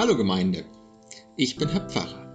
Hallo 0.00 0.16
Gemeinde, 0.16 0.64
ich 1.36 1.56
bin 1.56 1.68
Herr 1.68 1.86
Pfarrer. 1.86 2.26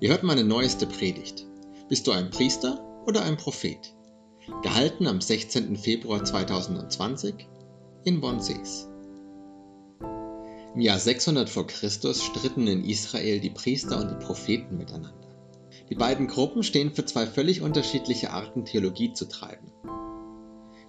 Ihr 0.00 0.10
hört 0.10 0.24
meine 0.24 0.42
neueste 0.42 0.88
Predigt. 0.88 1.46
Bist 1.88 2.04
du 2.04 2.10
ein 2.10 2.30
Priester 2.30 2.84
oder 3.06 3.22
ein 3.22 3.36
Prophet? 3.36 3.94
Gehalten 4.62 5.06
am 5.06 5.20
16. 5.20 5.76
Februar 5.76 6.24
2020 6.24 7.46
in 8.02 8.20
Bonsees. 8.20 8.88
Im 10.74 10.80
Jahr 10.80 10.98
600 10.98 11.48
vor 11.48 11.68
Christus 11.68 12.24
stritten 12.24 12.66
in 12.66 12.84
Israel 12.84 13.38
die 13.38 13.50
Priester 13.50 14.00
und 14.00 14.10
die 14.10 14.26
Propheten 14.26 14.76
miteinander. 14.76 15.14
Die 15.90 15.94
beiden 15.94 16.26
Gruppen 16.26 16.64
stehen 16.64 16.90
für 16.90 17.04
zwei 17.04 17.24
völlig 17.24 17.62
unterschiedliche 17.62 18.32
Arten 18.32 18.64
Theologie 18.64 19.12
zu 19.12 19.28
treiben. 19.28 19.70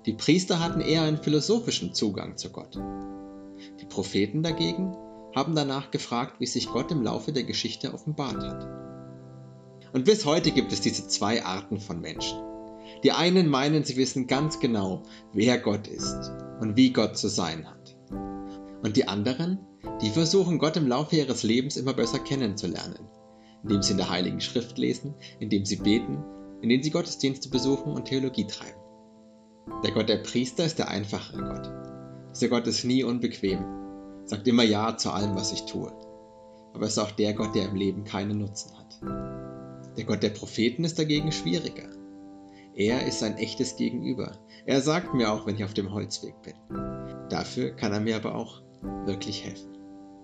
Die 0.08 0.14
Priester 0.14 0.60
hatten 0.60 0.82
eher 0.82 1.04
einen 1.04 1.22
philosophischen 1.22 1.94
Zugang 1.94 2.38
zu 2.38 2.50
Gott. 2.50 2.76
Die 3.80 3.86
Propheten 3.86 4.42
dagegen 4.42 4.98
haben 5.36 5.56
danach 5.56 5.92
gefragt, 5.92 6.40
wie 6.40 6.46
sich 6.46 6.70
Gott 6.70 6.92
im 6.92 7.04
Laufe 7.04 7.32
der 7.32 7.44
Geschichte 7.44 7.94
offenbart 7.94 8.38
hat. 8.38 8.68
Und 9.94 10.06
bis 10.06 10.26
heute 10.26 10.52
gibt 10.52 10.72
es 10.72 10.82
diese 10.82 11.08
zwei 11.08 11.44
Arten 11.44 11.80
von 11.80 12.00
Menschen. 12.00 12.40
Die 13.04 13.12
einen 13.12 13.50
meinen, 13.50 13.84
sie 13.84 13.98
wissen 13.98 14.28
ganz 14.28 14.60
genau, 14.60 15.04
wer 15.34 15.58
Gott 15.58 15.88
ist 15.88 16.32
und 16.60 16.76
wie 16.76 16.94
Gott 16.94 17.18
zu 17.18 17.28
sein 17.28 17.68
hat. 17.68 17.98
Und 18.84 18.96
die 18.96 19.08
anderen, 19.08 19.60
die 20.02 20.10
versuchen 20.10 20.60
Gott 20.60 20.78
im 20.78 20.88
Laufe 20.88 21.16
ihres 21.16 21.44
Lebens 21.44 21.78
immer 21.78 21.94
besser 21.94 22.20
kennenzulernen, 22.20 23.08
indem 23.64 23.82
sie 23.82 23.92
in 23.92 23.98
der 23.98 24.10
Heiligen 24.10 24.42
Schrift 24.42 24.78
lesen, 24.78 25.14
indem 25.40 25.66
sie 25.66 25.78
beten, 25.78 26.24
indem 26.62 26.84
sie 26.84 26.92
Gottesdienste 26.92 27.50
besuchen 27.50 27.94
und 27.94 28.06
Theologie 28.06 28.48
treiben. 28.48 28.80
Der 29.84 29.92
Gott 29.92 30.10
der 30.10 30.18
Priester 30.18 30.66
ist 30.66 30.80
der 30.80 30.90
einfachere 30.90 31.44
Gott. 31.44 31.72
Dieser 32.32 32.50
Gott 32.50 32.68
ist 32.68 32.84
nie 32.84 33.04
unbequem, 33.04 33.81
sagt 34.26 34.48
immer 34.48 34.64
Ja 34.64 34.98
zu 34.98 35.12
allem, 35.12 35.36
was 35.36 35.52
ich 35.52 35.66
tue. 35.66 35.92
Aber 36.74 36.86
es 36.86 36.94
ist 36.94 37.00
auch 37.00 37.12
der 37.12 37.34
Gott, 37.34 37.56
der 37.56 37.70
im 37.70 37.76
Leben 37.76 38.04
keinen 38.04 38.40
Nutzen 38.40 38.72
hat. 38.78 39.00
Der 39.98 40.06
Gott 40.06 40.24
der 40.24 40.30
Propheten 40.30 40.84
ist 40.84 40.98
dagegen 40.98 41.32
schwieriger. 41.32 41.90
Er 42.76 43.06
ist 43.06 43.22
ein 43.24 43.38
echtes 43.38 43.76
Gegenüber. 43.76 44.38
Er 44.66 44.82
sagt 44.82 45.14
mir 45.14 45.32
auch, 45.32 45.46
wenn 45.46 45.56
ich 45.56 45.64
auf 45.64 45.74
dem 45.74 45.92
Holzweg 45.92 46.36
bin. 46.42 46.54
Dafür 47.30 47.72
kann 47.72 47.92
er 47.92 48.00
mir 48.00 48.16
aber 48.16 48.36
auch 48.36 48.62
wirklich 49.06 49.44
helfen. 49.44 49.78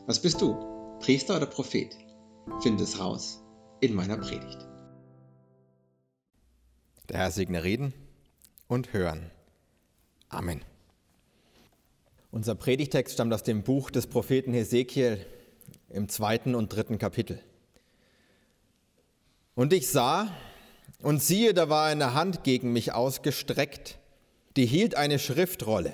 Was 0.05 0.21
bist 0.21 0.41
du? 0.41 0.55
Priester 0.99 1.35
oder 1.35 1.45
Prophet? 1.45 1.97
Finde 2.61 2.83
es 2.83 2.99
raus 2.99 3.43
in 3.81 3.93
meiner 3.93 4.17
Predigt. 4.17 4.67
Der 7.09 7.17
Herr 7.17 7.31
segne 7.31 7.63
Reden 7.63 7.93
und 8.67 8.93
Hören. 8.93 9.31
Amen. 10.29 10.61
Unser 12.31 12.55
Predigtext 12.55 13.13
stammt 13.13 13.33
aus 13.33 13.43
dem 13.43 13.63
Buch 13.63 13.89
des 13.89 14.07
Propheten 14.07 14.53
Hesekiel 14.53 15.25
im 15.89 16.09
zweiten 16.09 16.55
und 16.55 16.69
dritten 16.69 16.97
Kapitel. 16.97 17.39
Und 19.55 19.73
ich 19.73 19.87
sah, 19.87 20.29
und 21.01 21.21
siehe, 21.21 21.53
da 21.53 21.69
war 21.69 21.85
eine 21.85 22.13
Hand 22.13 22.43
gegen 22.43 22.73
mich 22.73 22.93
ausgestreckt, 22.93 23.97
die 24.55 24.65
hielt 24.65 24.95
eine 24.95 25.19
Schriftrolle. 25.19 25.93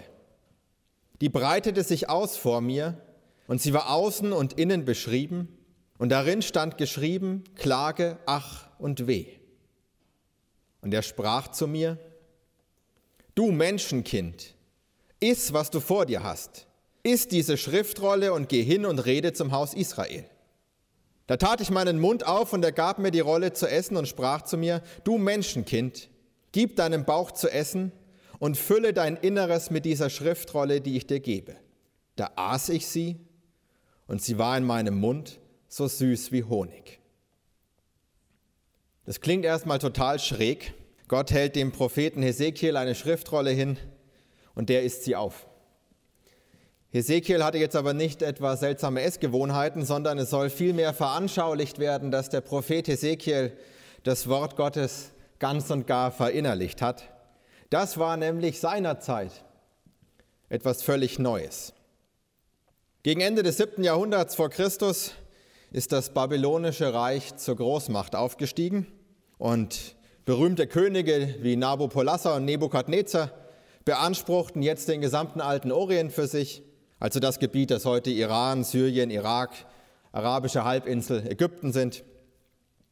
Die 1.22 1.30
breitete 1.30 1.84
sich 1.84 2.10
aus 2.10 2.36
vor 2.36 2.62
mir, 2.62 3.02
und 3.48 3.62
sie 3.62 3.74
war 3.74 3.92
außen 3.92 4.32
und 4.32 4.54
innen 4.54 4.86
beschrieben, 4.86 5.50
und 5.98 6.10
darin 6.10 6.42
stand 6.42 6.78
geschrieben 6.78 7.44
Klage, 7.56 8.18
Ach 8.26 8.70
und 8.80 9.08
Weh. 9.08 9.28
Und 10.82 10.94
er 10.94 11.04
sprach 11.04 11.50
zu 11.50 11.68
mir, 11.68 11.98
Du 13.36 13.52
Menschenkind, 13.52 14.56
iss, 15.24 15.54
was 15.54 15.70
du 15.70 15.80
vor 15.80 16.06
dir 16.06 16.24
hast. 16.24 16.68
Iss 17.04 17.28
diese 17.28 17.58
Schriftrolle 17.58 18.34
und 18.34 18.50
geh 18.50 18.64
hin 18.64 18.86
und 18.86 19.00
rede 19.00 19.34
zum 19.34 19.52
Haus 19.52 19.74
Israel. 19.74 20.26
Da 21.28 21.38
tat 21.38 21.62
ich 21.62 21.70
meinen 21.70 22.00
Mund 22.00 22.26
auf 22.26 22.54
und 22.54 22.64
er 22.64 22.72
gab 22.74 23.00
mir 23.00 23.12
die 23.12 23.22
Rolle 23.22 23.54
zu 23.54 23.68
essen 23.68 23.96
und 23.96 24.08
sprach 24.08 24.42
zu 24.42 24.58
mir, 24.58 24.82
du 25.04 25.18
Menschenkind, 25.18 26.10
gib 26.52 26.76
deinem 26.76 27.06
Bauch 27.06 27.32
zu 27.32 27.50
essen 27.50 27.94
und 28.40 28.58
fülle 28.58 28.94
dein 28.94 29.16
Inneres 29.16 29.72
mit 29.72 29.86
dieser 29.86 30.10
Schriftrolle, 30.10 30.82
die 30.82 30.98
ich 30.98 31.08
dir 31.08 31.22
gebe. 31.22 31.56
Da 32.18 32.32
aß 32.36 32.70
ich 32.70 32.88
sie 32.88 33.18
und 34.08 34.22
sie 34.22 34.38
war 34.38 34.58
in 34.58 34.66
meinem 34.66 35.00
Mund 35.00 35.40
so 35.70 35.88
süß 35.88 36.32
wie 36.34 36.44
Honig. 36.44 37.00
Das 39.06 39.22
klingt 39.22 39.46
erstmal 39.46 39.80
total 39.80 40.20
schräg, 40.20 40.74
Gott 41.08 41.32
hält 41.32 41.56
dem 41.56 41.72
Propheten 41.72 42.22
Hesekiel 42.22 42.78
eine 42.78 42.96
Schriftrolle 42.96 43.52
hin 43.52 43.78
und 44.56 44.70
der 44.70 44.84
isst 44.84 45.04
sie 45.04 45.16
auf. 45.16 45.48
Hesekiel 46.92 47.44
hatte 47.44 47.58
jetzt 47.58 47.76
aber 47.76 47.94
nicht 47.94 48.22
etwa 48.22 48.56
seltsame 48.56 49.02
Essgewohnheiten, 49.02 49.84
sondern 49.84 50.20
es 50.20 50.30
soll 50.30 50.50
vielmehr 50.50 50.94
veranschaulicht 50.94 51.80
werden, 51.80 52.12
dass 52.12 52.30
der 52.30 52.42
Prophet 52.42 52.88
Hesekiel 52.88 53.52
das 54.04 54.28
Wort 54.28 54.56
Gottes 54.56 55.12
ganz 55.40 55.72
und 55.72 55.88
gar 55.88 56.12
verinnerlicht 56.12 56.82
hat. 56.82 57.04
Das 57.72 57.98
war 57.98 58.16
nämlich 58.16 58.60
seinerzeit 58.60 59.32
etwas 60.50 60.84
völlig 60.84 61.18
Neues. 61.18 61.74
Gegen 63.02 63.22
Ende 63.22 63.42
des 63.42 63.58
7. 63.58 63.84
Jahrhunderts 63.84 64.36
vor 64.36 64.50
Christus 64.50 65.14
ist 65.72 65.92
das 65.92 66.14
babylonische 66.14 66.94
Reich 66.94 67.36
zur 67.38 67.56
Großmacht 67.56 68.16
aufgestiegen 68.16 68.86
und 69.40 69.96
Berühmte 70.26 70.68
Könige 70.68 71.36
wie 71.42 71.58
Nabopolassar 71.58 72.38
und 72.38 72.46
Nebukadnezar 72.46 73.30
beanspruchten 73.86 74.62
jetzt 74.62 74.88
den 74.88 75.02
gesamten 75.02 75.42
alten 75.42 75.72
Orient 75.72 76.12
für 76.12 76.28
sich, 76.28 76.64
also 77.00 77.20
das 77.20 77.40
Gebiet, 77.40 77.72
das 77.72 77.86
heute 77.86 78.10
Iran, 78.10 78.64
Syrien, 78.64 79.10
Irak, 79.10 79.52
arabische 80.12 80.64
Halbinsel, 80.64 81.28
Ägypten 81.30 81.74
sind. 81.74 82.04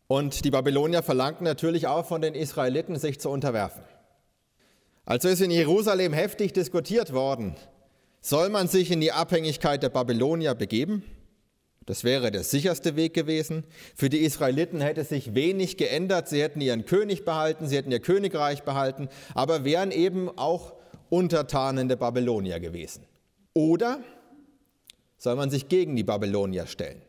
Und 0.07 0.44
die 0.44 0.52
Babylonier 0.52 1.03
verlangten 1.03 1.46
natürlich 1.46 1.88
auch 1.88 2.06
von 2.06 2.22
den 2.22 2.35
Israeliten, 2.35 2.97
sich 2.97 3.19
zu 3.19 3.29
unterwerfen. 3.29 3.84
Also 5.06 5.29
ist 5.29 5.41
in 5.41 5.52
Jerusalem 5.52 6.13
heftig 6.13 6.53
diskutiert 6.53 7.13
worden, 7.13 7.56
soll 8.19 8.50
man 8.50 8.68
sich 8.68 8.91
in 8.91 9.02
die 9.02 9.12
Abhängigkeit 9.12 9.81
der 9.81 9.90
Babylonier 9.90 10.53
begeben? 10.53 11.03
Das 11.88 12.03
wäre 12.03 12.29
der 12.29 12.44
sicherste 12.44 12.96
Weg 12.96 13.16
gewesen. 13.16 13.63
Für 13.96 14.09
die 14.09 14.19
Israeliten 14.19 14.81
hätte 14.81 15.03
sich 15.03 15.34
wenig 15.34 15.78
geändert. 15.78 16.29
Sie 16.29 16.41
hätten 16.41 16.62
ihren 16.62 16.85
König 16.85 17.25
behalten, 17.25 17.68
sie 17.68 17.78
hätten 17.78 17.91
ihr 17.91 18.00
Königreich 18.00 18.62
behalten, 18.62 19.09
aber 19.34 19.66
wären 19.66 19.91
eben 19.91 20.29
auch 20.38 20.73
Untertanen 21.11 21.89
der 21.89 21.97
Babylonier 21.97 22.59
gewesen. 22.61 23.05
Oder 23.53 23.99
soll 25.17 25.35
man 25.35 25.49
sich 25.49 25.67
gegen 25.67 25.95
die 25.95 26.03
Babylonier 26.03 26.67
stellen? 26.67 27.01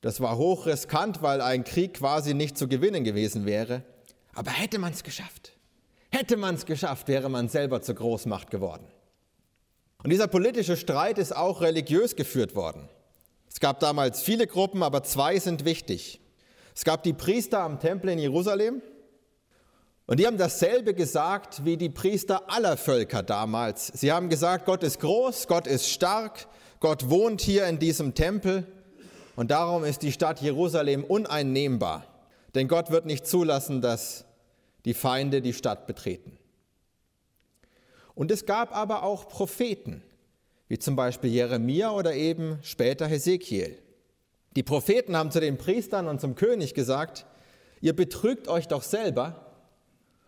Das 0.00 0.20
war 0.20 0.36
hochriskant, 0.36 1.22
weil 1.22 1.40
ein 1.40 1.62
Krieg 1.62 1.94
quasi 1.94 2.34
nicht 2.34 2.58
zu 2.58 2.66
gewinnen 2.68 3.04
gewesen 3.04 3.46
wäre. 3.46 3.84
Aber 4.34 4.50
hätte 4.50 4.78
man 4.80 4.92
es 4.92 5.04
geschafft, 5.04 5.52
hätte 6.10 6.36
man 6.36 6.56
es 6.56 6.66
geschafft, 6.66 7.06
wäre 7.06 7.28
man 7.28 7.48
selber 7.48 7.80
zur 7.80 7.94
Großmacht 7.94 8.50
geworden. 8.50 8.86
Und 10.02 10.10
dieser 10.10 10.26
politische 10.26 10.76
Streit 10.76 11.16
ist 11.18 11.34
auch 11.34 11.60
religiös 11.60 12.16
geführt 12.16 12.56
worden. 12.56 12.88
Es 13.48 13.60
gab 13.60 13.78
damals 13.78 14.20
viele 14.20 14.48
Gruppen, 14.48 14.82
aber 14.82 15.04
zwei 15.04 15.38
sind 15.38 15.64
wichtig. 15.64 16.20
Es 16.74 16.84
gab 16.84 17.04
die 17.04 17.12
Priester 17.12 17.60
am 17.60 17.78
Tempel 17.78 18.10
in 18.10 18.18
Jerusalem 18.18 18.82
und 20.06 20.20
die 20.20 20.26
haben 20.26 20.36
dasselbe 20.36 20.94
gesagt 20.94 21.64
wie 21.64 21.76
die 21.76 21.88
Priester 21.88 22.50
aller 22.50 22.76
Völker 22.76 23.22
damals. 23.22 23.86
Sie 23.86 24.12
haben 24.12 24.28
gesagt, 24.28 24.66
Gott 24.66 24.82
ist 24.82 25.00
groß, 25.00 25.46
Gott 25.46 25.66
ist 25.66 25.88
stark, 25.88 26.46
Gott 26.80 27.08
wohnt 27.08 27.40
hier 27.40 27.66
in 27.66 27.78
diesem 27.78 28.14
Tempel 28.14 28.66
und 29.36 29.50
darum 29.50 29.84
ist 29.84 30.02
die 30.02 30.12
Stadt 30.12 30.42
Jerusalem 30.42 31.04
uneinnehmbar, 31.04 32.06
denn 32.54 32.68
Gott 32.68 32.90
wird 32.90 33.06
nicht 33.06 33.26
zulassen, 33.26 33.80
dass 33.80 34.26
die 34.84 34.94
Feinde 34.94 35.40
die 35.40 35.54
Stadt 35.54 35.86
betreten. 35.86 36.36
Und 38.14 38.30
es 38.30 38.46
gab 38.46 38.76
aber 38.76 39.02
auch 39.02 39.28
Propheten, 39.28 40.02
wie 40.68 40.78
zum 40.78 40.94
Beispiel 40.96 41.30
Jeremia 41.30 41.90
oder 41.90 42.14
eben 42.14 42.58
später 42.62 43.06
Hesekiel. 43.06 43.78
Die 44.54 44.62
Propheten 44.62 45.16
haben 45.16 45.30
zu 45.30 45.40
den 45.40 45.58
Priestern 45.58 46.06
und 46.06 46.20
zum 46.20 46.36
König 46.36 46.74
gesagt, 46.74 47.26
ihr 47.80 47.96
betrügt 47.96 48.46
euch 48.46 48.68
doch 48.68 48.82
selber 48.82 49.43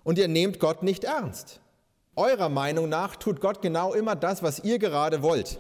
und 0.07 0.19
ihr 0.19 0.29
nehmt 0.29 0.61
Gott 0.61 0.85
nicht 0.85 1.03
ernst. 1.03 1.61
Eurer 2.15 2.49
Meinung 2.49 2.89
nach 2.89 3.17
tut 3.17 3.41
Gott 3.41 3.61
genau 3.61 3.93
immer 3.93 4.15
das, 4.15 4.41
was 4.41 4.61
ihr 4.61 4.79
gerade 4.79 5.21
wollt. 5.21 5.59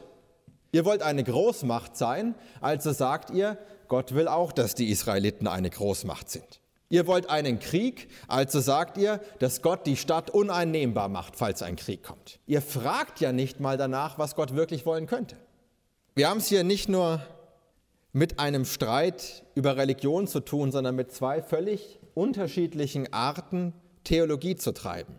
Ihr 0.70 0.84
wollt 0.84 1.02
eine 1.02 1.24
Großmacht 1.24 1.96
sein, 1.96 2.36
also 2.60 2.92
sagt 2.92 3.30
ihr, 3.30 3.58
Gott 3.88 4.14
will 4.14 4.28
auch, 4.28 4.52
dass 4.52 4.76
die 4.76 4.88
Israeliten 4.90 5.48
eine 5.48 5.68
Großmacht 5.68 6.30
sind. 6.30 6.60
Ihr 6.88 7.08
wollt 7.08 7.28
einen 7.28 7.58
Krieg, 7.58 8.08
also 8.28 8.60
sagt 8.60 8.98
ihr, 8.98 9.20
dass 9.40 9.62
Gott 9.62 9.84
die 9.84 9.96
Stadt 9.96 10.30
uneinnehmbar 10.30 11.08
macht, 11.08 11.34
falls 11.34 11.62
ein 11.62 11.74
Krieg 11.74 12.04
kommt. 12.04 12.38
Ihr 12.46 12.62
fragt 12.62 13.18
ja 13.18 13.32
nicht 13.32 13.58
mal 13.58 13.76
danach, 13.76 14.16
was 14.16 14.36
Gott 14.36 14.54
wirklich 14.54 14.86
wollen 14.86 15.08
könnte. 15.08 15.36
Wir 16.14 16.30
haben 16.30 16.38
es 16.38 16.46
hier 16.46 16.62
nicht 16.62 16.88
nur 16.88 17.20
mit 18.12 18.38
einem 18.38 18.64
Streit 18.64 19.44
über 19.56 19.76
Religion 19.76 20.28
zu 20.28 20.38
tun, 20.38 20.70
sondern 20.70 20.94
mit 20.94 21.10
zwei 21.10 21.42
völlig 21.42 21.98
unterschiedlichen 22.14 23.12
Arten, 23.12 23.72
Theologie 24.06 24.54
zu 24.54 24.72
treiben. 24.72 25.18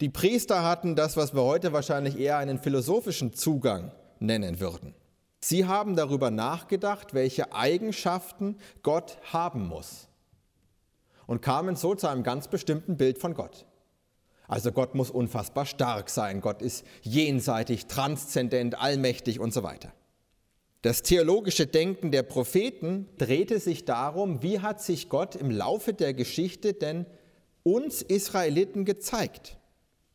Die 0.00 0.08
Priester 0.08 0.64
hatten 0.64 0.96
das, 0.96 1.16
was 1.16 1.32
wir 1.32 1.42
heute 1.42 1.72
wahrscheinlich 1.72 2.18
eher 2.18 2.38
einen 2.38 2.58
philosophischen 2.58 3.34
Zugang 3.34 3.92
nennen 4.18 4.58
würden. 4.58 4.94
Sie 5.40 5.64
haben 5.64 5.94
darüber 5.94 6.30
nachgedacht, 6.30 7.14
welche 7.14 7.54
Eigenschaften 7.54 8.58
Gott 8.82 9.18
haben 9.32 9.68
muss 9.68 10.08
und 11.26 11.40
kamen 11.40 11.76
so 11.76 11.94
zu 11.94 12.08
einem 12.08 12.24
ganz 12.24 12.48
bestimmten 12.48 12.96
Bild 12.96 13.18
von 13.18 13.34
Gott. 13.34 13.64
Also 14.48 14.72
Gott 14.72 14.96
muss 14.96 15.12
unfassbar 15.12 15.64
stark 15.64 16.10
sein, 16.10 16.40
Gott 16.40 16.60
ist 16.62 16.84
jenseitig, 17.02 17.86
transzendent, 17.86 18.76
allmächtig 18.76 19.38
und 19.38 19.54
so 19.54 19.62
weiter. 19.62 19.92
Das 20.82 21.02
theologische 21.02 21.68
Denken 21.68 22.10
der 22.10 22.24
Propheten 22.24 23.08
drehte 23.18 23.60
sich 23.60 23.84
darum, 23.84 24.42
wie 24.42 24.58
hat 24.58 24.82
sich 24.82 25.08
Gott 25.08 25.36
im 25.36 25.52
Laufe 25.52 25.92
der 25.94 26.14
Geschichte 26.14 26.72
denn 26.72 27.06
uns 27.62 28.02
Israeliten 28.02 28.84
gezeigt. 28.84 29.58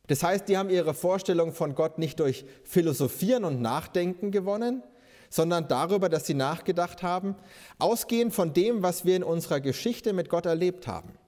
Das 0.06 0.22
heißt, 0.22 0.48
die 0.48 0.56
haben 0.56 0.70
ihre 0.70 0.94
Vorstellung 0.94 1.52
von 1.52 1.74
Gott 1.74 1.98
nicht 1.98 2.20
durch 2.20 2.44
Philosophieren 2.64 3.44
und 3.44 3.60
Nachdenken 3.60 4.30
gewonnen, 4.30 4.82
sondern 5.30 5.66
darüber, 5.66 6.08
dass 6.08 6.26
sie 6.26 6.34
nachgedacht 6.34 7.02
haben, 7.02 7.34
ausgehend 7.78 8.32
von 8.32 8.52
dem, 8.52 8.82
was 8.82 9.04
wir 9.04 9.16
in 9.16 9.24
unserer 9.24 9.60
Geschichte 9.60 10.12
mit 10.12 10.28
Gott 10.28 10.46
erlebt 10.46 10.86
haben 10.86 11.18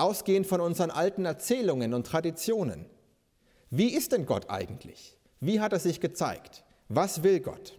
ausgehend 0.00 0.46
von 0.46 0.60
unseren 0.60 0.90
alten 0.90 1.24
Erzählungen 1.24 1.94
und 1.94 2.06
Traditionen. 2.06 2.86
Wie 3.70 3.94
ist 3.94 4.12
denn 4.12 4.26
Gott 4.26 4.50
eigentlich? 4.50 5.16
Wie 5.40 5.60
hat 5.60 5.72
er 5.72 5.78
sich 5.78 6.00
gezeigt? 6.00 6.64
Was 6.88 7.22
will 7.22 7.40
Gott? 7.40 7.78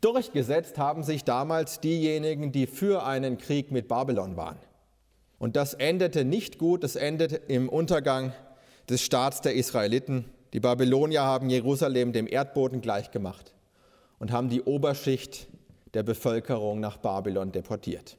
Durchgesetzt 0.00 0.78
haben 0.78 1.02
sich 1.02 1.24
damals 1.24 1.80
diejenigen, 1.80 2.52
die 2.52 2.66
für 2.66 3.04
einen 3.04 3.38
Krieg 3.38 3.72
mit 3.72 3.88
Babylon 3.88 4.36
waren. 4.36 4.58
Und 5.38 5.56
das 5.56 5.74
endete 5.74 6.24
nicht 6.24 6.58
gut, 6.58 6.82
es 6.84 6.96
endete 6.96 7.36
im 7.36 7.68
Untergang 7.68 8.32
des 8.88 9.02
Staats 9.02 9.40
der 9.40 9.54
Israeliten. 9.54 10.24
Die 10.52 10.60
Babylonier 10.60 11.22
haben 11.22 11.50
Jerusalem 11.50 12.12
dem 12.12 12.26
Erdboden 12.26 12.80
gleichgemacht 12.80 13.52
und 14.18 14.32
haben 14.32 14.48
die 14.48 14.62
Oberschicht 14.62 15.46
der 15.94 16.02
Bevölkerung 16.02 16.80
nach 16.80 16.96
Babylon 16.96 17.52
deportiert. 17.52 18.16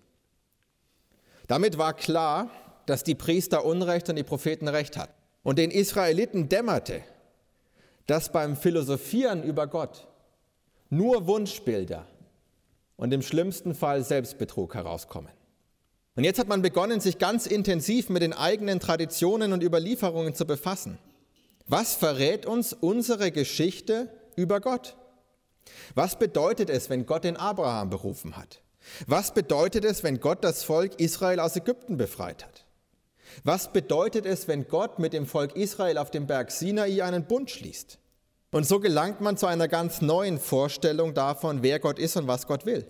Damit 1.47 1.77
war 1.77 1.93
klar, 1.93 2.49
dass 2.85 3.03
die 3.03 3.15
Priester 3.15 3.65
Unrecht 3.65 4.09
und 4.09 4.15
die 4.15 4.23
Propheten 4.23 4.67
Recht 4.67 4.97
hatten. 4.97 5.13
Und 5.43 5.57
den 5.57 5.71
Israeliten 5.71 6.49
dämmerte, 6.49 7.01
dass 8.05 8.31
beim 8.31 8.55
Philosophieren 8.55 9.43
über 9.43 9.67
Gott 9.67 10.07
nur 10.89 11.27
Wunschbilder 11.27 12.05
und 12.97 13.13
im 13.13 13.21
schlimmsten 13.21 13.73
Fall 13.73 14.03
Selbstbetrug 14.03 14.75
herauskommen. 14.75 15.31
Und 16.19 16.25
jetzt 16.25 16.37
hat 16.37 16.49
man 16.49 16.61
begonnen, 16.61 16.99
sich 16.99 17.17
ganz 17.17 17.45
intensiv 17.45 18.09
mit 18.09 18.21
den 18.21 18.33
eigenen 18.33 18.81
Traditionen 18.81 19.53
und 19.53 19.63
Überlieferungen 19.63 20.35
zu 20.35 20.43
befassen. 20.43 20.97
Was 21.65 21.95
verrät 21.95 22.45
uns 22.45 22.73
unsere 22.73 23.31
Geschichte 23.31 24.09
über 24.35 24.59
Gott? 24.59 24.97
Was 25.95 26.19
bedeutet 26.19 26.69
es, 26.69 26.89
wenn 26.89 27.05
Gott 27.05 27.23
den 27.23 27.37
Abraham 27.37 27.89
berufen 27.89 28.35
hat? 28.35 28.59
Was 29.07 29.33
bedeutet 29.33 29.85
es, 29.85 30.03
wenn 30.03 30.19
Gott 30.19 30.43
das 30.43 30.63
Volk 30.65 30.99
Israel 30.99 31.39
aus 31.39 31.55
Ägypten 31.55 31.95
befreit 31.95 32.43
hat? 32.43 32.65
Was 33.45 33.71
bedeutet 33.71 34.25
es, 34.25 34.49
wenn 34.49 34.67
Gott 34.67 34.99
mit 34.99 35.13
dem 35.13 35.25
Volk 35.25 35.55
Israel 35.55 35.97
auf 35.97 36.11
dem 36.11 36.27
Berg 36.27 36.51
Sinai 36.51 37.01
einen 37.01 37.27
Bund 37.27 37.49
schließt? 37.49 37.97
Und 38.51 38.67
so 38.67 38.81
gelangt 38.81 39.21
man 39.21 39.37
zu 39.37 39.45
einer 39.45 39.69
ganz 39.69 40.01
neuen 40.01 40.37
Vorstellung 40.37 41.13
davon, 41.13 41.63
wer 41.63 41.79
Gott 41.79 41.97
ist 41.97 42.17
und 42.17 42.27
was 42.27 42.45
Gott 42.45 42.65
will. 42.65 42.85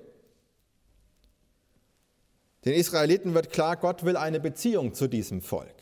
Den 2.66 2.74
Israeliten 2.74 3.34
wird 3.34 3.52
klar, 3.52 3.78
Gott 3.78 4.04
will 4.04 4.18
eine 4.18 4.40
Beziehung 4.40 4.94
zu 4.94 5.08
diesem 5.08 5.42
Volk 5.42 5.76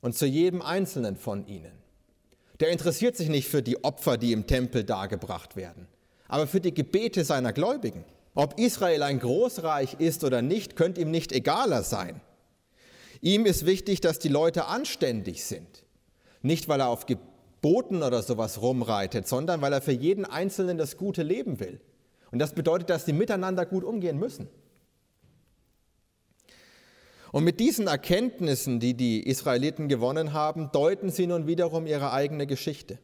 und 0.00 0.16
zu 0.16 0.26
jedem 0.26 0.60
einzelnen 0.60 1.16
von 1.16 1.46
ihnen. 1.46 1.72
Der 2.58 2.70
interessiert 2.70 3.16
sich 3.16 3.28
nicht 3.28 3.48
für 3.48 3.62
die 3.62 3.84
Opfer, 3.84 4.18
die 4.18 4.32
im 4.32 4.46
Tempel 4.46 4.84
dargebracht 4.84 5.56
werden, 5.56 5.86
aber 6.28 6.46
für 6.46 6.60
die 6.60 6.74
Gebete 6.74 7.24
seiner 7.24 7.52
Gläubigen. 7.52 8.04
Ob 8.34 8.58
Israel 8.58 9.02
ein 9.02 9.20
Großreich 9.20 9.94
ist 9.98 10.24
oder 10.24 10.42
nicht, 10.42 10.76
könnte 10.76 11.00
ihm 11.00 11.10
nicht 11.10 11.32
egaler 11.32 11.82
sein. 11.82 12.20
Ihm 13.20 13.46
ist 13.46 13.66
wichtig, 13.66 14.00
dass 14.00 14.18
die 14.18 14.28
Leute 14.28 14.66
anständig 14.66 15.44
sind. 15.44 15.84
Nicht, 16.42 16.68
weil 16.68 16.80
er 16.80 16.88
auf 16.88 17.06
Geboten 17.06 18.02
oder 18.02 18.22
sowas 18.22 18.62
rumreitet, 18.62 19.28
sondern 19.28 19.60
weil 19.60 19.72
er 19.72 19.82
für 19.82 19.92
jeden 19.92 20.24
Einzelnen 20.24 20.78
das 20.78 20.96
gute 20.96 21.22
Leben 21.22 21.60
will. 21.60 21.80
Und 22.30 22.38
das 22.38 22.54
bedeutet, 22.54 22.88
dass 22.88 23.04
sie 23.04 23.12
miteinander 23.12 23.66
gut 23.66 23.84
umgehen 23.84 24.18
müssen. 24.18 24.48
Und 27.32 27.44
mit 27.44 27.60
diesen 27.60 27.86
Erkenntnissen, 27.86 28.80
die 28.80 28.94
die 28.94 29.26
Israeliten 29.26 29.88
gewonnen 29.88 30.32
haben, 30.32 30.70
deuten 30.72 31.10
sie 31.10 31.26
nun 31.26 31.46
wiederum 31.46 31.86
ihre 31.86 32.12
eigene 32.12 32.46
Geschichte. 32.46 32.98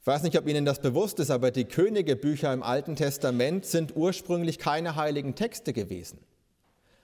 Ich 0.00 0.06
weiß 0.06 0.22
nicht, 0.22 0.38
ob 0.38 0.46
Ihnen 0.46 0.64
das 0.64 0.80
bewusst 0.80 1.18
ist, 1.18 1.30
aber 1.30 1.50
die 1.50 1.64
Königebücher 1.64 2.52
im 2.52 2.62
Alten 2.62 2.94
Testament 2.94 3.66
sind 3.66 3.96
ursprünglich 3.96 4.58
keine 4.58 4.94
heiligen 4.94 5.34
Texte 5.34 5.72
gewesen. 5.72 6.18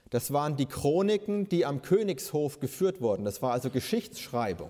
Das 0.09 0.31
waren 0.31 0.55
die 0.55 0.67
Chroniken, 0.67 1.49
die 1.49 1.65
am 1.65 1.81
Königshof 1.81 2.59
geführt 2.59 3.01
wurden. 3.01 3.25
Das 3.25 3.41
war 3.41 3.51
also 3.51 3.71
Geschichtsschreibung. 3.71 4.69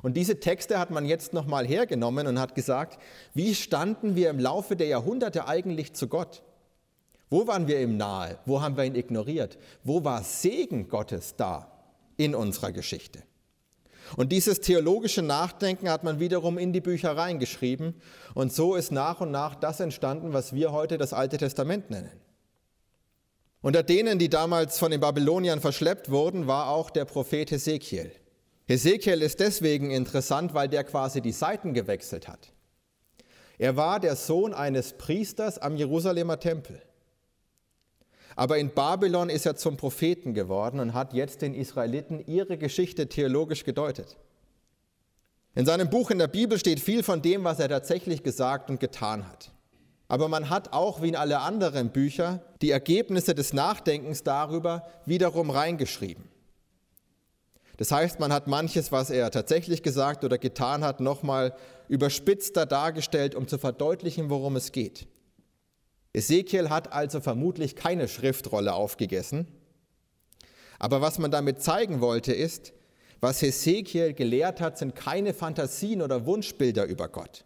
Und 0.00 0.16
diese 0.16 0.40
Texte 0.40 0.78
hat 0.78 0.90
man 0.90 1.04
jetzt 1.04 1.32
nochmal 1.32 1.66
hergenommen 1.66 2.26
und 2.26 2.40
hat 2.40 2.54
gesagt, 2.54 2.98
wie 3.34 3.54
standen 3.54 4.16
wir 4.16 4.30
im 4.30 4.38
Laufe 4.38 4.74
der 4.74 4.86
Jahrhunderte 4.86 5.46
eigentlich 5.46 5.92
zu 5.92 6.08
Gott? 6.08 6.42
Wo 7.32 7.46
waren 7.46 7.66
wir 7.66 7.80
ihm 7.80 7.96
nahe? 7.96 8.36
Wo 8.44 8.60
haben 8.60 8.76
wir 8.76 8.84
ihn 8.84 8.94
ignoriert? 8.94 9.56
Wo 9.84 10.04
war 10.04 10.22
Segen 10.22 10.90
Gottes 10.90 11.34
da 11.34 11.66
in 12.18 12.34
unserer 12.34 12.72
Geschichte? 12.72 13.22
Und 14.18 14.32
dieses 14.32 14.60
theologische 14.60 15.22
Nachdenken 15.22 15.88
hat 15.88 16.04
man 16.04 16.20
wiederum 16.20 16.58
in 16.58 16.74
die 16.74 16.82
Bücher 16.82 17.16
reingeschrieben. 17.16 17.94
Und 18.34 18.52
so 18.52 18.74
ist 18.74 18.92
nach 18.92 19.22
und 19.22 19.30
nach 19.30 19.54
das 19.54 19.80
entstanden, 19.80 20.34
was 20.34 20.52
wir 20.52 20.72
heute 20.72 20.98
das 20.98 21.14
Alte 21.14 21.38
Testament 21.38 21.88
nennen. 21.88 22.20
Unter 23.62 23.82
denen, 23.82 24.18
die 24.18 24.28
damals 24.28 24.78
von 24.78 24.90
den 24.90 25.00
Babyloniern 25.00 25.62
verschleppt 25.62 26.10
wurden, 26.10 26.46
war 26.46 26.68
auch 26.68 26.90
der 26.90 27.06
Prophet 27.06 27.50
Hesekiel. 27.50 28.12
Hesekiel 28.66 29.22
ist 29.22 29.40
deswegen 29.40 29.90
interessant, 29.90 30.52
weil 30.52 30.68
der 30.68 30.84
quasi 30.84 31.22
die 31.22 31.32
Seiten 31.32 31.72
gewechselt 31.72 32.28
hat. 32.28 32.52
Er 33.56 33.74
war 33.76 34.00
der 34.00 34.16
Sohn 34.16 34.52
eines 34.52 34.98
Priesters 34.98 35.58
am 35.58 35.76
Jerusalemer 35.76 36.38
Tempel. 36.38 36.82
Aber 38.36 38.58
in 38.58 38.70
Babylon 38.70 39.30
ist 39.30 39.46
er 39.46 39.56
zum 39.56 39.76
Propheten 39.76 40.34
geworden 40.34 40.80
und 40.80 40.94
hat 40.94 41.12
jetzt 41.12 41.42
den 41.42 41.54
Israeliten 41.54 42.24
ihre 42.26 42.56
Geschichte 42.58 43.08
theologisch 43.08 43.64
gedeutet. 43.64 44.16
In 45.54 45.66
seinem 45.66 45.90
Buch 45.90 46.10
in 46.10 46.18
der 46.18 46.28
Bibel 46.28 46.58
steht 46.58 46.80
viel 46.80 47.02
von 47.02 47.20
dem, 47.20 47.44
was 47.44 47.58
er 47.58 47.68
tatsächlich 47.68 48.22
gesagt 48.22 48.70
und 48.70 48.80
getan 48.80 49.28
hat. 49.28 49.52
Aber 50.08 50.28
man 50.28 50.50
hat 50.50 50.72
auch, 50.72 51.02
wie 51.02 51.08
in 51.08 51.16
alle 51.16 51.40
anderen 51.40 51.90
Bücher, 51.90 52.42
die 52.60 52.70
Ergebnisse 52.70 53.34
des 53.34 53.52
Nachdenkens 53.52 54.22
darüber 54.22 54.86
wiederum 55.06 55.50
reingeschrieben. 55.50 56.24
Das 57.78 57.90
heißt, 57.90 58.20
man 58.20 58.32
hat 58.32 58.46
manches, 58.46 58.92
was 58.92 59.10
er 59.10 59.30
tatsächlich 59.30 59.82
gesagt 59.82 60.24
oder 60.24 60.38
getan 60.38 60.84
hat, 60.84 61.00
nochmal 61.00 61.54
überspitzter 61.88 62.66
dargestellt, 62.66 63.34
um 63.34 63.48
zu 63.48 63.58
verdeutlichen, 63.58 64.30
worum 64.30 64.56
es 64.56 64.72
geht. 64.72 65.06
Ezekiel 66.14 66.70
hat 66.70 66.92
also 66.92 67.20
vermutlich 67.20 67.76
keine 67.76 68.08
Schriftrolle 68.08 68.74
aufgegessen. 68.74 69.46
Aber 70.78 71.00
was 71.00 71.18
man 71.18 71.30
damit 71.30 71.62
zeigen 71.62 72.00
wollte, 72.00 72.32
ist, 72.32 72.72
was 73.20 73.40
Hesekiel 73.40 74.14
gelehrt 74.14 74.60
hat, 74.60 74.78
sind 74.78 74.96
keine 74.96 75.32
Fantasien 75.32 76.02
oder 76.02 76.26
Wunschbilder 76.26 76.84
über 76.84 77.08
Gott 77.08 77.44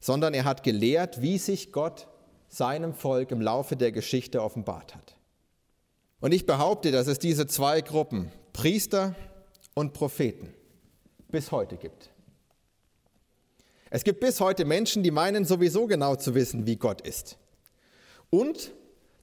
sondern 0.00 0.34
er 0.34 0.44
hat 0.44 0.62
gelehrt, 0.62 1.20
wie 1.20 1.38
sich 1.38 1.72
Gott 1.72 2.08
seinem 2.48 2.94
Volk 2.94 3.30
im 3.30 3.40
Laufe 3.40 3.76
der 3.76 3.92
Geschichte 3.92 4.42
offenbart 4.42 4.96
hat. 4.96 5.14
Und 6.20 6.32
ich 6.32 6.46
behaupte, 6.46 6.90
dass 6.90 7.06
es 7.06 7.18
diese 7.18 7.46
zwei 7.46 7.80
Gruppen, 7.82 8.32
Priester 8.52 9.14
und 9.74 9.92
Propheten, 9.92 10.52
bis 11.28 11.52
heute 11.52 11.76
gibt. 11.76 12.09
Es 13.90 14.04
gibt 14.04 14.20
bis 14.20 14.40
heute 14.40 14.64
Menschen, 14.64 15.02
die 15.02 15.10
meinen 15.10 15.44
sowieso 15.44 15.86
genau 15.86 16.16
zu 16.16 16.34
wissen, 16.34 16.66
wie 16.66 16.76
Gott 16.76 17.00
ist. 17.00 17.36
Und 18.30 18.72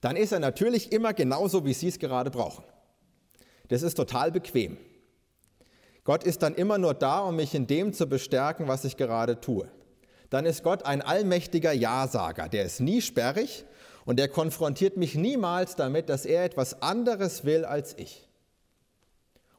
dann 0.01 0.15
ist 0.15 0.31
er 0.31 0.39
natürlich 0.39 0.91
immer 0.91 1.13
genauso, 1.13 1.65
wie 1.65 1.73
sie 1.73 1.87
es 1.87 1.99
gerade 1.99 2.29
brauchen. 2.29 2.63
Das 3.69 3.81
ist 3.81 3.95
total 3.95 4.31
bequem. 4.31 4.77
Gott 6.03 6.23
ist 6.23 6.43
dann 6.43 6.53
immer 6.55 6.77
nur 6.77 6.93
da, 6.93 7.19
um 7.19 7.37
mich 7.37 7.55
in 7.55 7.67
dem 7.67 7.93
zu 7.93 8.07
bestärken, 8.07 8.67
was 8.67 8.85
ich 8.85 8.97
gerade 8.97 9.41
tue 9.41 9.69
dann 10.29 10.45
ist 10.45 10.63
Gott 10.63 10.83
ein 10.85 11.01
allmächtiger 11.01 11.71
Ja-Sager. 11.71 12.49
Der 12.49 12.65
ist 12.65 12.79
nie 12.79 13.01
sperrig 13.01 13.65
und 14.05 14.17
der 14.19 14.27
konfrontiert 14.27 14.97
mich 14.97 15.15
niemals 15.15 15.75
damit, 15.75 16.09
dass 16.09 16.25
er 16.25 16.43
etwas 16.43 16.81
anderes 16.81 17.45
will 17.45 17.65
als 17.65 17.97
ich. 17.97 18.27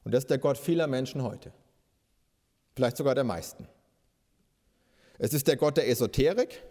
Und 0.04 0.12
das 0.12 0.24
ist 0.24 0.30
der 0.30 0.38
Gott 0.38 0.58
vieler 0.58 0.86
Menschen 0.86 1.22
heute. 1.22 1.52
Vielleicht 2.74 2.96
sogar 2.96 3.14
der 3.14 3.24
meisten. 3.24 3.66
Es 5.18 5.34
ist 5.34 5.48
der 5.48 5.56
Gott 5.56 5.76
der 5.76 5.88
Esoterik. 5.88 6.62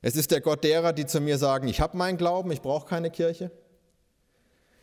Es 0.00 0.14
ist 0.14 0.30
der 0.30 0.40
Gott 0.40 0.62
derer, 0.62 0.92
die 0.92 1.06
zu 1.06 1.20
mir 1.20 1.38
sagen, 1.38 1.66
ich 1.66 1.80
habe 1.80 1.96
meinen 1.96 2.16
Glauben, 2.16 2.50
ich 2.52 2.62
brauche 2.62 2.86
keine 2.86 3.10
Kirche. 3.10 3.50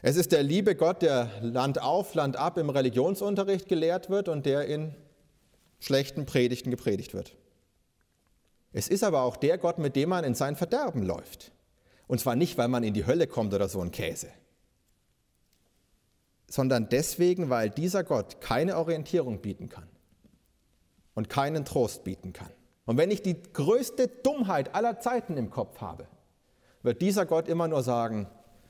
Es 0.02 0.18
ist 0.18 0.34
der 0.34 0.44
liebe 0.44 0.76
Gott, 0.76 1.02
der 1.02 1.32
Land 1.42 1.82
auf, 1.82 2.14
Land 2.14 2.36
ab 2.36 2.58
im 2.58 2.70
Religionsunterricht 2.70 3.68
gelehrt 3.68 4.10
wird 4.10 4.28
und 4.28 4.46
der 4.46 4.66
in 4.66 4.94
schlechten 5.80 6.26
Predigten 6.26 6.70
gepredigt 6.70 7.14
wird. 7.14 7.36
Es 8.74 8.90
ist 8.90 9.04
aber 9.04 9.22
auch 9.22 9.38
der 9.38 9.58
Gott, 9.58 9.80
mit 9.80 9.96
dem 9.96 10.10
man 10.10 10.26
in 10.26 10.36
sein 10.36 10.58
Verderben 10.58 11.02
läuft. 11.02 11.54
Und 12.08 12.20
zwar 12.20 12.36
nicht, 12.36 12.58
weil 12.58 12.68
man 12.68 12.84
in 12.84 12.94
die 12.94 13.06
Hölle 13.06 13.26
kommt 13.26 13.54
oder 13.54 13.70
so 13.70 13.82
ein 13.82 13.92
Käse, 13.92 14.28
sondern 16.48 16.90
deswegen, 16.90 17.50
weil 17.50 17.70
dieser 17.70 18.04
Gott 18.04 18.42
keine 18.42 18.78
Orientierung 18.78 19.42
bieten 19.42 19.70
kann 19.70 19.90
und 21.16 21.30
keinen 21.30 21.66
Trost 21.66 22.04
bieten 22.04 22.34
kann. 22.34 22.52
Und 22.86 22.98
wenn 22.98 23.12
ich 23.12 23.22
die 23.22 23.42
größte 23.42 24.08
Dummheit 24.08 24.76
aller 24.76 25.00
Zeiten 25.00 25.38
im 25.38 25.50
Kopf 25.50 25.82
habe, 25.82 26.08
wird 26.84 27.02
dieser 27.02 27.26
Gott 27.26 27.48
immer 27.48 27.68
nur 27.68 27.82
sagen, 27.82 28.28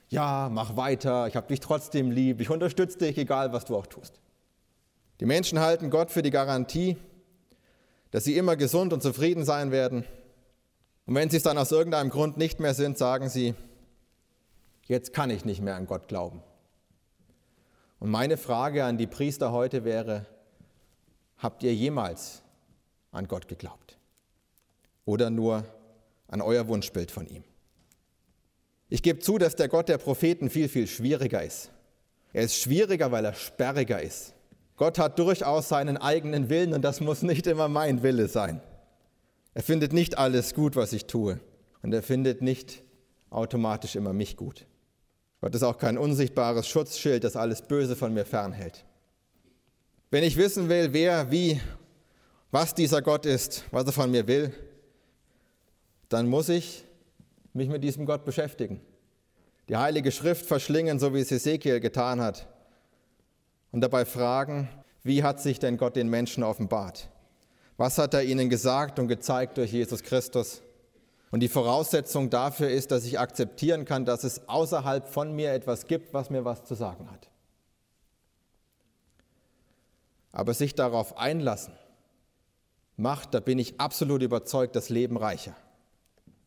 ja, 0.08 0.50
mach 0.52 0.78
weiter, 0.78 1.28
ich 1.28 1.36
habe 1.36 1.48
dich 1.48 1.60
trotzdem 1.60 2.12
lieb, 2.12 2.40
ich 2.40 2.50
unterstütze 2.50 2.98
dich, 3.00 3.18
egal 3.18 3.52
was 3.52 3.66
du 3.66 3.76
auch 3.76 3.88
tust. 3.88 4.22
Die 5.20 5.26
Menschen 5.26 5.60
halten 5.60 5.90
Gott 5.90 6.12
für 6.12 6.22
die 6.22 6.32
Garantie, 6.32 6.98
dass 8.12 8.24
sie 8.24 8.38
immer 8.38 8.56
gesund 8.56 8.94
und 8.94 9.02
zufrieden 9.02 9.44
sein 9.44 9.72
werden. 9.72 10.06
Und 11.06 11.16
wenn 11.16 11.30
sie 11.30 11.38
es 11.38 11.44
dann 11.44 11.58
aus 11.58 11.72
irgendeinem 11.72 12.10
Grund 12.10 12.38
nicht 12.38 12.60
mehr 12.60 12.74
sind, 12.74 12.98
sagen 12.98 13.30
sie, 13.30 13.56
jetzt 14.84 15.14
kann 15.14 15.30
ich 15.30 15.46
nicht 15.46 15.62
mehr 15.62 15.76
an 15.76 15.88
Gott 15.88 16.08
glauben. 16.08 16.42
Und 18.00 18.12
meine 18.12 18.38
Frage 18.38 18.86
an 18.86 18.98
die 18.98 19.08
Priester 19.08 19.52
heute 19.52 19.84
wäre, 19.84 20.26
habt 21.38 21.64
ihr 21.64 21.74
jemals 21.74 22.42
an 23.12 23.28
Gott 23.28 23.48
geglaubt? 23.48 23.98
Oder 25.06 25.30
nur 25.30 25.64
an 26.28 26.42
euer 26.42 26.68
Wunschbild 26.68 27.12
von 27.12 27.28
ihm? 27.28 27.44
Ich 28.90 29.02
gebe 29.02 29.20
zu, 29.20 29.38
dass 29.38 29.56
der 29.56 29.68
Gott 29.68 29.90
der 29.90 29.98
Propheten 29.98 30.50
viel, 30.50 30.68
viel 30.68 30.88
schwieriger 30.88 31.44
ist. 31.44 31.72
Er 32.34 32.44
ist 32.44 32.56
schwieriger, 32.56 33.12
weil 33.12 33.26
er 33.26 33.34
sperriger 33.34 34.02
ist. 34.02 34.34
Gott 34.78 35.00
hat 35.00 35.18
durchaus 35.20 35.70
seinen 35.70 35.98
eigenen 35.98 36.50
Willen 36.50 36.74
und 36.74 36.82
das 36.82 37.00
muss 37.00 37.22
nicht 37.22 37.48
immer 37.48 37.68
mein 37.68 38.04
Wille 38.04 38.28
sein. 38.28 38.62
Er 39.54 39.64
findet 39.64 39.94
nicht 39.94 40.18
alles 40.18 40.54
gut, 40.54 40.76
was 40.76 40.92
ich 40.92 41.06
tue. 41.06 41.40
Und 41.82 41.94
er 41.94 42.04
findet 42.04 42.42
nicht 42.42 42.84
automatisch 43.30 43.96
immer 43.96 44.12
mich 44.12 44.36
gut. 44.36 44.66
Gott 45.40 45.56
ist 45.56 45.64
auch 45.64 45.78
kein 45.78 45.98
unsichtbares 45.98 46.68
Schutzschild, 46.68 47.24
das 47.24 47.36
alles 47.36 47.62
Böse 47.62 47.96
von 47.96 48.14
mir 48.14 48.26
fernhält. 48.26 48.84
Wenn 50.12 50.24
ich 50.24 50.38
wissen 50.38 50.70
will, 50.70 50.92
wer, 50.92 51.32
wie, 51.32 51.62
was 52.52 52.74
dieser 52.74 53.02
Gott 53.02 53.26
ist, 53.26 53.64
was 53.72 53.86
er 53.86 53.92
von 53.92 54.12
mir 54.12 54.28
will, 54.28 54.54
dann 56.10 56.28
muss 56.28 56.50
ich 56.50 56.86
mich 57.54 57.70
mit 57.70 57.84
diesem 57.84 58.06
Gott 58.06 58.26
beschäftigen. 58.26 58.82
Die 59.70 59.78
Heilige 59.78 60.12
Schrift 60.12 60.46
verschlingen, 60.46 61.00
so 61.00 61.14
wie 61.14 61.22
es 61.22 61.32
Ezekiel 61.32 61.80
getan 61.80 62.22
hat. 62.22 62.48
Und 63.72 63.82
dabei 63.82 64.06
fragen, 64.06 64.70
wie 65.04 65.24
hat 65.24 65.42
sich 65.42 65.60
denn 65.60 65.78
Gott 65.78 65.96
den 65.96 66.10
Menschen 66.10 66.44
offenbart? 66.44 67.10
Was 67.78 67.98
hat 67.98 68.14
er 68.14 68.24
ihnen 68.24 68.50
gesagt 68.50 69.00
und 69.00 69.08
gezeigt 69.08 69.58
durch 69.58 69.72
Jesus 69.72 70.04
Christus? 70.04 70.62
Und 71.32 71.42
die 71.42 71.50
Voraussetzung 71.50 72.30
dafür 72.30 72.70
ist, 72.70 72.92
dass 72.92 73.06
ich 73.06 73.20
akzeptieren 73.20 73.84
kann, 73.86 74.06
dass 74.06 74.24
es 74.24 74.48
außerhalb 74.48 75.08
von 75.08 75.36
mir 75.36 75.52
etwas 75.52 75.88
gibt, 75.88 76.14
was 76.14 76.30
mir 76.30 76.46
was 76.46 76.64
zu 76.64 76.76
sagen 76.76 77.12
hat. 77.12 77.30
Aber 80.32 80.54
sich 80.54 80.76
darauf 80.76 81.18
einlassen, 81.18 81.74
macht, 82.98 83.34
da 83.34 83.40
bin 83.40 83.60
ich 83.60 83.80
absolut 83.80 84.22
überzeugt, 84.22 84.76
das 84.76 84.90
Leben 84.90 85.18
reicher. 85.18 85.56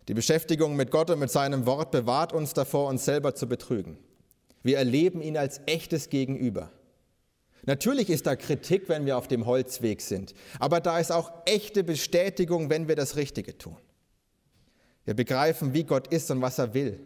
Die 0.08 0.14
Beschäftigung 0.14 0.74
mit 0.74 0.90
Gott 0.90 1.10
und 1.10 1.18
mit 1.18 1.30
seinem 1.30 1.66
Wort 1.66 1.90
bewahrt 1.90 2.32
uns 2.32 2.54
davor, 2.54 2.88
uns 2.88 3.04
selber 3.04 3.34
zu 3.34 3.46
betrügen. 3.46 3.98
Wir 4.62 4.78
erleben 4.78 5.20
ihn 5.20 5.36
als 5.36 5.60
echtes 5.66 6.08
Gegenüber. 6.08 6.72
Natürlich 7.66 8.08
ist 8.08 8.26
da 8.26 8.34
Kritik, 8.34 8.88
wenn 8.88 9.04
wir 9.04 9.18
auf 9.18 9.28
dem 9.28 9.44
Holzweg 9.44 10.00
sind, 10.00 10.32
aber 10.58 10.80
da 10.80 10.98
ist 10.98 11.12
auch 11.12 11.30
echte 11.44 11.84
Bestätigung, 11.84 12.70
wenn 12.70 12.88
wir 12.88 12.96
das 12.96 13.16
Richtige 13.16 13.58
tun. 13.58 13.76
Wir 15.04 15.14
begreifen, 15.14 15.74
wie 15.74 15.84
Gott 15.84 16.06
ist 16.08 16.30
und 16.30 16.40
was 16.40 16.58
er 16.58 16.72
will. 16.72 16.98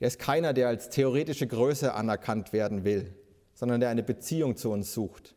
Er 0.00 0.08
ist 0.08 0.18
keiner, 0.18 0.54
der 0.54 0.68
als 0.68 0.88
theoretische 0.88 1.46
Größe 1.46 1.92
anerkannt 1.92 2.54
werden 2.54 2.84
will, 2.84 3.14
sondern 3.52 3.80
der 3.80 3.90
eine 3.90 4.02
Beziehung 4.02 4.56
zu 4.56 4.70
uns 4.70 4.94
sucht. 4.94 5.34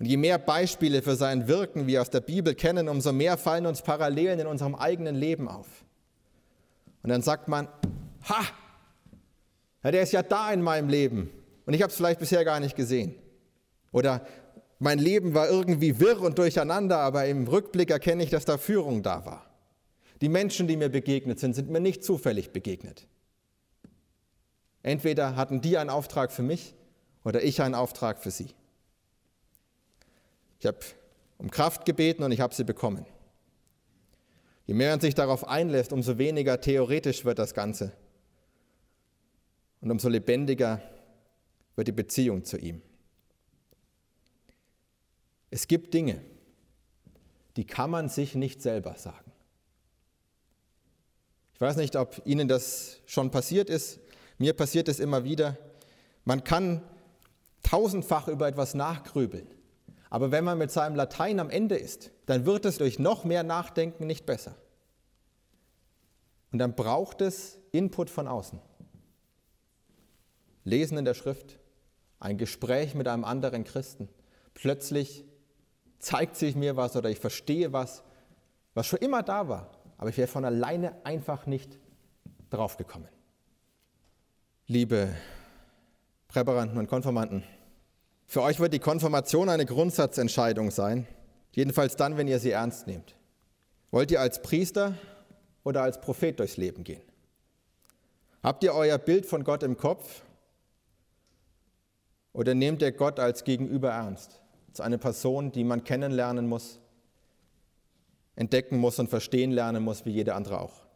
Und 0.00 0.06
je 0.06 0.16
mehr 0.16 0.38
Beispiele 0.38 1.02
für 1.02 1.14
sein 1.14 1.46
Wirken 1.46 1.86
wir 1.86 2.00
aus 2.00 2.08
der 2.08 2.22
Bibel 2.22 2.54
kennen, 2.54 2.88
umso 2.88 3.12
mehr 3.12 3.36
fallen 3.36 3.66
uns 3.66 3.82
Parallelen 3.82 4.40
in 4.40 4.46
unserem 4.46 4.74
eigenen 4.74 5.14
Leben 5.14 5.46
auf. 5.46 5.68
Und 7.02 7.10
dann 7.10 7.20
sagt 7.20 7.48
man, 7.48 7.68
ha, 8.28 8.42
ja, 9.84 9.90
der 9.90 10.02
ist 10.02 10.12
ja 10.12 10.22
da 10.22 10.52
in 10.52 10.62
meinem 10.62 10.88
Leben 10.88 11.30
und 11.66 11.74
ich 11.74 11.82
habe 11.82 11.90
es 11.90 11.96
vielleicht 11.96 12.18
bisher 12.18 12.46
gar 12.46 12.60
nicht 12.60 12.76
gesehen. 12.76 13.14
Oder 13.92 14.26
mein 14.78 14.98
Leben 14.98 15.34
war 15.34 15.50
irgendwie 15.50 16.00
wirr 16.00 16.22
und 16.22 16.38
durcheinander, 16.38 16.98
aber 16.98 17.26
im 17.26 17.46
Rückblick 17.46 17.90
erkenne 17.90 18.22
ich, 18.22 18.30
dass 18.30 18.46
da 18.46 18.56
Führung 18.56 19.02
da 19.02 19.26
war. 19.26 19.44
Die 20.22 20.30
Menschen, 20.30 20.66
die 20.66 20.78
mir 20.78 20.88
begegnet 20.88 21.40
sind, 21.40 21.54
sind 21.54 21.68
mir 21.68 21.80
nicht 21.80 22.04
zufällig 22.04 22.52
begegnet. 22.52 23.06
Entweder 24.82 25.36
hatten 25.36 25.60
die 25.60 25.76
einen 25.76 25.90
Auftrag 25.90 26.32
für 26.32 26.42
mich 26.42 26.74
oder 27.22 27.42
ich 27.42 27.60
einen 27.60 27.74
Auftrag 27.74 28.18
für 28.18 28.30
sie. 28.30 28.54
Ich 30.60 30.66
habe 30.66 30.78
um 31.38 31.50
Kraft 31.50 31.86
gebeten 31.86 32.22
und 32.22 32.32
ich 32.32 32.40
habe 32.40 32.54
sie 32.54 32.64
bekommen. 32.64 33.06
Je 34.66 34.74
mehr 34.74 34.90
man 34.90 35.00
sich 35.00 35.14
darauf 35.14 35.48
einlässt, 35.48 35.92
umso 35.92 36.18
weniger 36.18 36.60
theoretisch 36.60 37.24
wird 37.24 37.38
das 37.38 37.54
Ganze 37.54 37.92
und 39.80 39.90
umso 39.90 40.08
lebendiger 40.08 40.80
wird 41.74 41.88
die 41.88 41.92
Beziehung 41.92 42.44
zu 42.44 42.58
ihm. 42.58 42.82
Es 45.50 45.66
gibt 45.66 45.94
Dinge, 45.94 46.20
die 47.56 47.64
kann 47.64 47.90
man 47.90 48.08
sich 48.08 48.34
nicht 48.34 48.62
selber 48.62 48.94
sagen. 48.96 49.32
Ich 51.54 51.60
weiß 51.60 51.76
nicht, 51.76 51.96
ob 51.96 52.22
Ihnen 52.24 52.48
das 52.48 53.00
schon 53.06 53.30
passiert 53.30 53.68
ist. 53.68 53.98
Mir 54.38 54.52
passiert 54.52 54.88
es 54.88 55.00
immer 55.00 55.24
wieder. 55.24 55.58
Man 56.24 56.44
kann 56.44 56.82
tausendfach 57.62 58.28
über 58.28 58.46
etwas 58.46 58.74
nachgrübeln. 58.74 59.48
Aber 60.10 60.32
wenn 60.32 60.44
man 60.44 60.58
mit 60.58 60.72
seinem 60.72 60.96
Latein 60.96 61.38
am 61.38 61.50
Ende 61.50 61.76
ist, 61.76 62.10
dann 62.26 62.44
wird 62.44 62.64
es 62.64 62.78
durch 62.78 62.98
noch 62.98 63.24
mehr 63.24 63.44
Nachdenken 63.44 64.06
nicht 64.06 64.26
besser. 64.26 64.56
Und 66.52 66.58
dann 66.58 66.74
braucht 66.74 67.20
es 67.20 67.58
Input 67.70 68.10
von 68.10 68.26
außen. 68.26 68.60
Lesen 70.64 70.98
in 70.98 71.04
der 71.04 71.14
Schrift, 71.14 71.60
ein 72.18 72.38
Gespräch 72.38 72.94
mit 72.94 73.06
einem 73.06 73.24
anderen 73.24 73.62
Christen. 73.62 74.08
Plötzlich 74.54 75.24
zeigt 76.00 76.36
sich 76.36 76.56
mir 76.56 76.76
was 76.76 76.96
oder 76.96 77.08
ich 77.08 77.20
verstehe 77.20 77.72
was, 77.72 78.02
was 78.74 78.86
schon 78.86 78.98
immer 78.98 79.22
da 79.22 79.48
war, 79.48 79.70
aber 79.96 80.10
ich 80.10 80.16
wäre 80.16 80.28
von 80.28 80.44
alleine 80.44 80.94
einfach 81.04 81.46
nicht 81.46 81.78
draufgekommen. 82.50 83.08
Liebe 84.66 85.14
Präparanten 86.28 86.78
und 86.78 86.88
Konformanten, 86.88 87.44
für 88.30 88.42
euch 88.42 88.60
wird 88.60 88.72
die 88.72 88.78
Konfirmation 88.78 89.48
eine 89.48 89.66
Grundsatzentscheidung 89.66 90.70
sein, 90.70 91.08
jedenfalls 91.50 91.96
dann, 91.96 92.16
wenn 92.16 92.28
ihr 92.28 92.38
sie 92.38 92.52
ernst 92.52 92.86
nehmt. 92.86 93.16
Wollt 93.90 94.12
ihr 94.12 94.20
als 94.20 94.40
Priester 94.40 94.94
oder 95.64 95.82
als 95.82 96.00
Prophet 96.00 96.38
durchs 96.38 96.56
Leben 96.56 96.84
gehen? 96.84 97.02
Habt 98.40 98.62
ihr 98.62 98.72
euer 98.72 98.98
Bild 98.98 99.26
von 99.26 99.42
Gott 99.42 99.64
im 99.64 99.76
Kopf 99.76 100.22
oder 102.32 102.54
nehmt 102.54 102.82
ihr 102.82 102.92
Gott 102.92 103.18
als 103.18 103.42
Gegenüber 103.42 103.90
ernst? 103.90 104.40
Als 104.68 104.80
eine 104.80 104.98
Person, 104.98 105.50
die 105.50 105.64
man 105.64 105.82
kennenlernen 105.82 106.46
muss, 106.46 106.78
entdecken 108.36 108.78
muss 108.78 109.00
und 109.00 109.10
verstehen 109.10 109.50
lernen 109.50 109.82
muss, 109.82 110.06
wie 110.06 110.12
jede 110.12 110.36
andere 110.36 110.60
auch. 110.60 110.86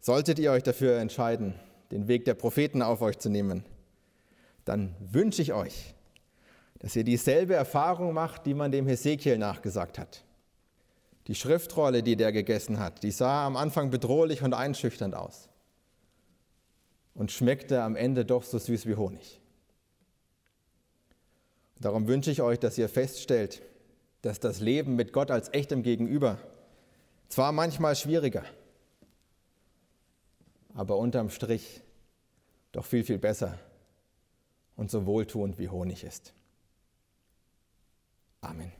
Solltet 0.00 0.38
ihr 0.38 0.52
euch 0.52 0.62
dafür 0.62 0.96
entscheiden, 1.00 1.52
den 1.90 2.08
Weg 2.08 2.24
der 2.24 2.32
Propheten 2.32 2.80
auf 2.80 3.02
euch 3.02 3.18
zu 3.18 3.28
nehmen, 3.28 3.62
dann 4.66 4.94
wünsche 5.00 5.40
ich 5.40 5.54
euch, 5.54 5.94
dass 6.80 6.94
ihr 6.96 7.04
dieselbe 7.04 7.54
Erfahrung 7.54 8.12
macht, 8.12 8.44
die 8.44 8.52
man 8.52 8.72
dem 8.72 8.86
Hesekiel 8.86 9.38
nachgesagt 9.38 9.98
hat. 9.98 10.24
Die 11.28 11.34
Schriftrolle, 11.34 12.02
die 12.02 12.16
der 12.16 12.32
gegessen 12.32 12.78
hat, 12.78 13.02
die 13.02 13.12
sah 13.12 13.46
am 13.46 13.56
Anfang 13.56 13.90
bedrohlich 13.90 14.42
und 14.42 14.52
einschüchternd 14.52 15.14
aus 15.14 15.48
und 17.14 17.32
schmeckte 17.32 17.82
am 17.82 17.96
Ende 17.96 18.24
doch 18.24 18.42
so 18.42 18.58
süß 18.58 18.86
wie 18.86 18.96
Honig. 18.96 19.40
Darum 21.80 22.08
wünsche 22.08 22.30
ich 22.30 22.42
euch, 22.42 22.58
dass 22.58 22.76
ihr 22.76 22.88
feststellt, 22.88 23.62
dass 24.22 24.40
das 24.40 24.60
Leben 24.60 24.96
mit 24.96 25.12
Gott 25.12 25.30
als 25.30 25.52
echtem 25.52 25.82
Gegenüber 25.82 26.38
zwar 27.28 27.52
manchmal 27.52 27.94
schwieriger, 27.94 28.44
aber 30.74 30.96
unterm 30.98 31.30
Strich 31.30 31.82
doch 32.72 32.84
viel, 32.84 33.04
viel 33.04 33.18
besser 33.18 33.58
und 34.76 34.90
so 34.90 35.06
wohltuend 35.06 35.58
wie 35.58 35.68
Honig 35.68 36.04
ist. 36.04 36.32
Amen. 38.40 38.72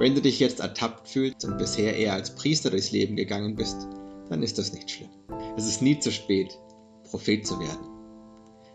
Wenn 0.00 0.14
du 0.14 0.20
dich 0.20 0.40
jetzt 0.40 0.60
ertappt 0.60 1.08
fühlst 1.08 1.44
und 1.44 1.56
bisher 1.56 1.96
eher 1.96 2.12
als 2.12 2.34
Priester 2.34 2.70
durchs 2.70 2.90
Leben 2.90 3.16
gegangen 3.16 3.54
bist, 3.54 3.86
dann 4.28 4.42
ist 4.42 4.58
das 4.58 4.72
nicht 4.72 4.90
schlimm. 4.90 5.08
Es 5.56 5.66
ist 5.66 5.80
nie 5.80 5.98
zu 5.98 6.10
spät, 6.10 6.58
Prophet 7.04 7.46
zu 7.46 7.58
werden. 7.58 7.88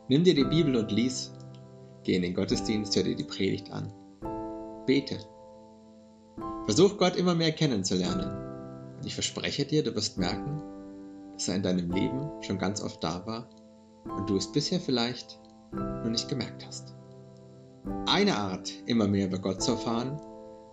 Nimm 0.07 0.23
dir 0.23 0.33
die 0.33 0.45
Bibel 0.45 0.75
und 0.75 0.91
lies. 0.91 1.31
Geh 2.03 2.15
in 2.15 2.21
den 2.21 2.33
Gottesdienst, 2.33 2.95
hör 2.95 3.03
dir 3.03 3.15
die 3.15 3.23
Predigt 3.23 3.69
an. 3.71 3.93
Bete. 4.87 5.19
Versuch 6.65 6.97
Gott 6.97 7.15
immer 7.15 7.35
mehr 7.35 7.51
kennenzulernen. 7.51 8.48
Ich 9.05 9.13
verspreche 9.13 9.65
dir, 9.65 9.83
du 9.83 9.95
wirst 9.95 10.17
merken, 10.17 10.61
dass 11.33 11.47
er 11.47 11.55
in 11.55 11.63
deinem 11.63 11.91
Leben 11.91 12.29
schon 12.41 12.57
ganz 12.57 12.81
oft 12.81 13.03
da 13.03 13.25
war 13.25 13.49
und 14.03 14.29
du 14.29 14.35
es 14.35 14.51
bisher 14.51 14.79
vielleicht 14.79 15.39
nur 15.71 16.09
nicht 16.09 16.27
gemerkt 16.27 16.65
hast. 16.65 16.95
Eine 18.07 18.37
Art, 18.37 18.71
immer 18.85 19.07
mehr 19.07 19.27
über 19.27 19.39
Gott 19.39 19.61
zu 19.61 19.71
erfahren, 19.71 20.19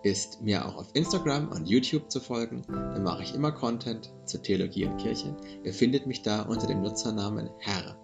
ist 0.03 0.41
mir 0.41 0.65
auch 0.65 0.75
auf 0.75 0.89
Instagram 0.93 1.49
und 1.49 1.67
YouTube 1.67 2.11
zu 2.11 2.19
folgen. 2.19 2.63
Da 2.67 2.99
mache 2.99 3.23
ich 3.23 3.33
immer 3.33 3.51
Content 3.51 4.13
zur 4.25 4.41
Theologie 4.41 4.85
und 4.85 4.97
Kirche. 4.97 5.35
Ihr 5.63 5.73
findet 5.73 6.05
mich 6.05 6.21
da 6.21 6.43
unter 6.43 6.67
dem 6.67 6.81
Nutzernamen 6.81 7.49
Herr-Pfarrer. 7.59 7.97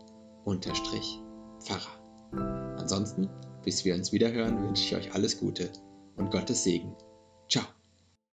Ansonsten, 2.77 3.29
bis 3.63 3.85
wir 3.85 3.95
uns 3.95 4.11
wieder 4.11 4.31
hören, 4.31 4.61
wünsche 4.63 4.83
ich 4.83 4.95
euch 4.95 5.13
alles 5.13 5.39
Gute 5.39 5.71
und 6.17 6.31
Gottes 6.31 6.63
Segen. 6.63 6.95
Ciao. 7.49 7.65